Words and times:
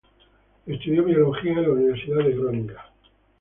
Estudió 0.65 1.03
biología 1.03 1.51
en 1.51 1.61
la 1.61 1.69
Universidad 1.69 2.23
de 2.25 2.33
Groninga. 2.35 2.91